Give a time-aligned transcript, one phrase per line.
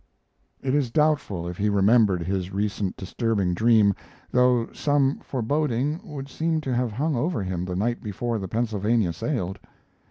[0.63, 3.93] It is doubtful if he remembered his recent disturbing dream,
[4.31, 9.13] though some foreboding would seem to have hung over him the night before the Pennsylvania
[9.13, 9.59] sailed.